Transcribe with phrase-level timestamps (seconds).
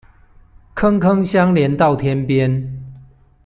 [0.73, 2.81] 坑坑相連到天邊